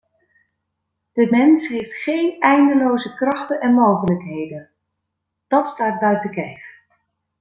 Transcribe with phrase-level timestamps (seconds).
[1.13, 4.69] De mens heeft geen eindeloze krachten en mogelijkheden:
[5.47, 6.63] dat staat buiten kijf.